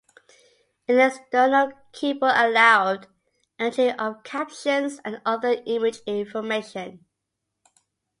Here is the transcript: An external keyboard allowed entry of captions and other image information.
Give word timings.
An 0.87 0.99
external 0.99 1.73
keyboard 1.91 2.33
allowed 2.35 3.05
entry 3.59 3.91
of 3.93 4.23
captions 4.23 4.99
and 5.05 5.21
other 5.27 5.61
image 5.67 5.99
information. 6.07 7.05